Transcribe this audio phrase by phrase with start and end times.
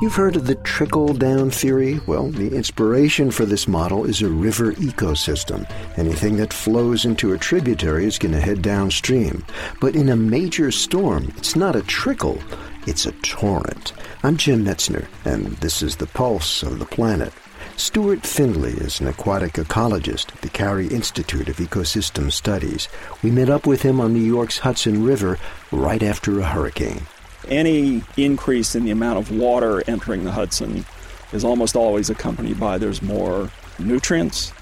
[0.00, 2.00] You've heard of the trickle down theory?
[2.06, 5.70] Well, the inspiration for this model is a river ecosystem.
[5.98, 9.44] Anything that flows into a tributary is going to head downstream.
[9.78, 12.42] But in a major storm, it's not a trickle,
[12.86, 13.92] it's a torrent.
[14.22, 17.34] I'm Jim Metzner, and this is the pulse of the planet.
[17.76, 22.88] Stuart Findlay is an aquatic ecologist at the Cary Institute of Ecosystem Studies.
[23.22, 25.38] We met up with him on New York's Hudson River
[25.70, 27.02] right after a hurricane.
[27.48, 30.84] Any increase in the amount of water entering the Hudson
[31.32, 34.52] is almost always accompanied by there's more nutrients,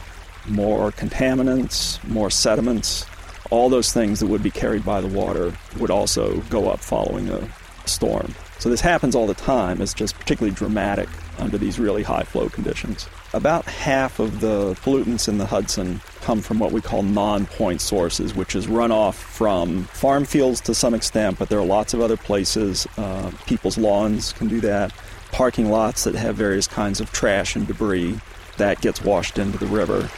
[0.46, 3.04] more contaminants, more sediments.
[3.50, 7.28] All those things that would be carried by the water would also go up following
[7.30, 7.48] a
[7.88, 8.34] storm.
[8.58, 9.80] So this happens all the time.
[9.80, 11.08] It's just particularly dramatic
[11.38, 13.08] under these really high flow conditions.
[13.32, 17.80] About half of the pollutants in the Hudson come from what we call non point
[17.80, 22.00] sources, which is runoff from farm fields to some extent, but there are lots of
[22.00, 22.86] other places.
[22.96, 24.92] Uh, people's lawns can do that,
[25.30, 28.18] parking lots that have various kinds of trash and debris
[28.56, 30.10] that gets washed into the river.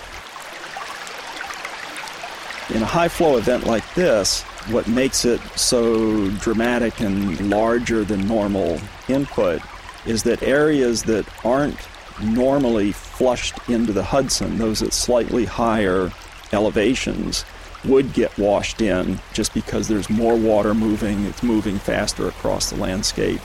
[2.75, 8.29] In a high flow event like this, what makes it so dramatic and larger than
[8.29, 9.61] normal input
[10.07, 11.77] is that areas that aren't
[12.23, 16.13] normally flushed into the Hudson, those at slightly higher
[16.53, 17.45] elevations,
[17.85, 22.77] would get washed in just because there's more water moving, it's moving faster across the
[22.77, 23.41] landscape.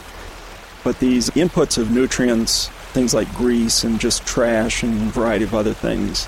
[0.84, 5.56] But these inputs of nutrients, things like grease and just trash and a variety of
[5.56, 6.28] other things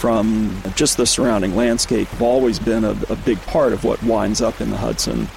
[0.00, 4.40] from just the surrounding landscape have always been a, a big part of what winds
[4.40, 5.28] up in the Hudson.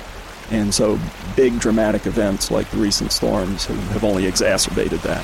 [0.51, 0.97] And so
[1.35, 5.21] big dramatic events like the recent storms have, only exacerbated that.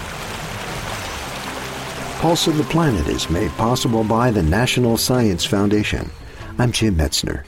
[2.19, 6.11] Pulse of the Planet is made possible by the National Science Foundation.
[6.57, 7.45] I'm Jim Metzner.